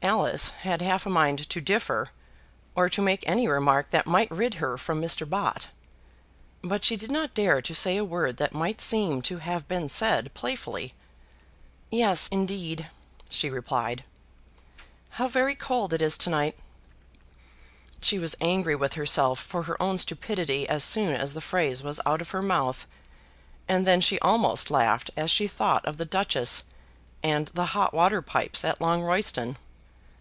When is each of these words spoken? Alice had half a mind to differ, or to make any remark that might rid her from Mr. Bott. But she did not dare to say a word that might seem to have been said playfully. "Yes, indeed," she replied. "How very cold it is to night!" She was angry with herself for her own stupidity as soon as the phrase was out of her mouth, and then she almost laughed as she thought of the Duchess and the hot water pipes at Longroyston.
Alice 0.00 0.50
had 0.50 0.80
half 0.80 1.04
a 1.04 1.10
mind 1.10 1.50
to 1.50 1.60
differ, 1.60 2.08
or 2.74 2.88
to 2.88 3.02
make 3.02 3.22
any 3.28 3.46
remark 3.46 3.90
that 3.90 4.06
might 4.06 4.30
rid 4.30 4.54
her 4.54 4.78
from 4.78 5.02
Mr. 5.02 5.28
Bott. 5.28 5.68
But 6.62 6.82
she 6.82 6.96
did 6.96 7.10
not 7.10 7.34
dare 7.34 7.60
to 7.60 7.74
say 7.74 7.98
a 7.98 8.04
word 8.04 8.38
that 8.38 8.54
might 8.54 8.80
seem 8.80 9.20
to 9.22 9.38
have 9.38 9.68
been 9.68 9.86
said 9.90 10.32
playfully. 10.32 10.94
"Yes, 11.90 12.26
indeed," 12.28 12.88
she 13.28 13.50
replied. 13.50 14.02
"How 15.10 15.28
very 15.28 15.54
cold 15.54 15.92
it 15.92 16.00
is 16.00 16.16
to 16.18 16.30
night!" 16.30 16.56
She 18.00 18.18
was 18.18 18.36
angry 18.40 18.76
with 18.76 18.94
herself 18.94 19.38
for 19.38 19.64
her 19.64 19.80
own 19.82 19.98
stupidity 19.98 20.66
as 20.66 20.84
soon 20.84 21.14
as 21.14 21.34
the 21.34 21.42
phrase 21.42 21.82
was 21.82 22.00
out 22.06 22.22
of 22.22 22.30
her 22.30 22.40
mouth, 22.42 22.86
and 23.68 23.86
then 23.86 24.00
she 24.00 24.18
almost 24.20 24.70
laughed 24.70 25.10
as 25.18 25.30
she 25.30 25.46
thought 25.48 25.84
of 25.84 25.98
the 25.98 26.06
Duchess 26.06 26.62
and 27.22 27.48
the 27.48 27.66
hot 27.76 27.92
water 27.92 28.22
pipes 28.22 28.64
at 28.64 28.80
Longroyston. 28.80 29.56